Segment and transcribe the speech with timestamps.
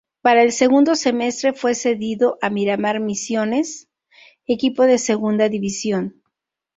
[0.23, 3.87] Para el segundo semestre, fue cedido a Miramar Misiones,
[4.47, 6.23] equipo de Segunda División.